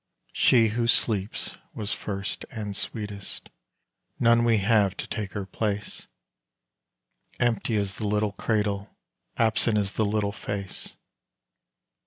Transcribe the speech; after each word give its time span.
She 0.33 0.69
who 0.69 0.87
sleeps 0.87 1.57
was 1.75 1.93
first 1.93 2.43
and 2.49 2.75
sweetest 2.75 3.51
none 4.19 4.43
we 4.43 4.57
have 4.57 4.97
to 4.97 5.05
take 5.05 5.33
her 5.33 5.45
place; 5.45 6.07
Empty 7.39 7.75
is 7.75 7.97
the 7.97 8.07
little 8.07 8.31
cradle 8.31 8.89
absent 9.37 9.77
is 9.77 9.91
the 9.91 10.03
little 10.05 10.31
face. 10.31 10.95